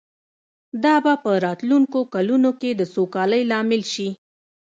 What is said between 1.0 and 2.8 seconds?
به په راتلونکو کلونو کې